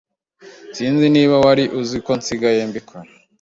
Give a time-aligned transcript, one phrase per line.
[0.75, 3.09] sinzi niba wari uzi ko nsigaye mbikora